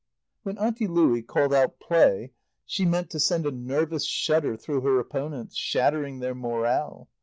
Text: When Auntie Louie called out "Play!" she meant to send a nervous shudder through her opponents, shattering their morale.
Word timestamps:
When 0.41 0.57
Auntie 0.57 0.87
Louie 0.87 1.21
called 1.21 1.53
out 1.53 1.79
"Play!" 1.79 2.33
she 2.65 2.87
meant 2.87 3.11
to 3.11 3.19
send 3.19 3.45
a 3.45 3.51
nervous 3.51 4.03
shudder 4.03 4.57
through 4.57 4.81
her 4.81 4.99
opponents, 4.99 5.55
shattering 5.55 6.21
their 6.21 6.33
morale. 6.33 7.07